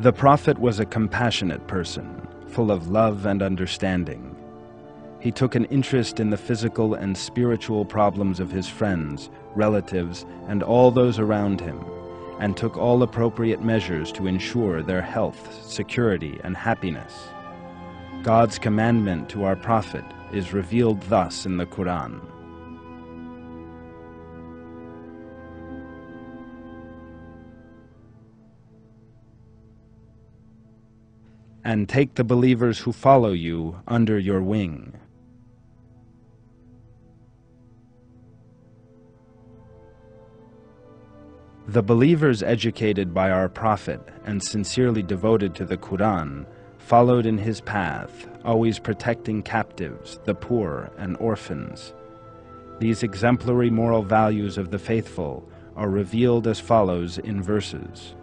[0.00, 4.36] The Prophet was a compassionate person, full of love and understanding.
[5.18, 10.62] He took an interest in the physical and spiritual problems of his friends, relatives, and
[10.62, 11.84] all those around him,
[12.38, 17.30] and took all appropriate measures to ensure their health, security, and happiness.
[18.22, 22.20] God's commandment to our Prophet is revealed thus in the Quran.
[31.64, 34.94] And take the believers who follow you under your wing.
[41.66, 46.46] The believers educated by our Prophet and sincerely devoted to the Quran
[46.78, 51.92] followed in his path, always protecting captives, the poor, and orphans.
[52.78, 58.14] These exemplary moral values of the faithful are revealed as follows in verses.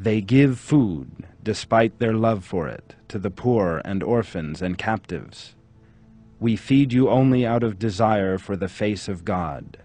[0.00, 1.10] They give food,
[1.42, 5.56] despite their love for it, to the poor and orphans and captives.
[6.38, 9.78] We feed you only out of desire for the face of God.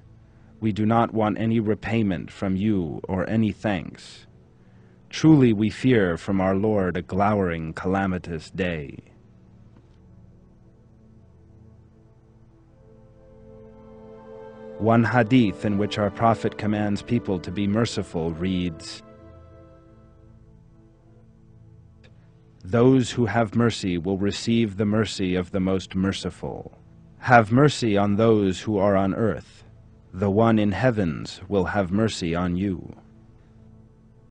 [0.59, 4.27] We do not want any repayment from you or any thanks.
[5.09, 8.99] Truly we fear from our Lord a glowering, calamitous day.
[14.77, 19.01] One hadith in which our Prophet commands people to be merciful reads,
[22.65, 26.77] Those who have mercy will receive the mercy of the most merciful.
[27.17, 29.65] Have mercy on those who are on earth.
[30.13, 32.95] The one in heavens will have mercy on you.